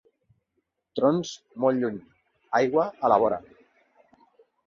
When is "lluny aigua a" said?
1.83-3.11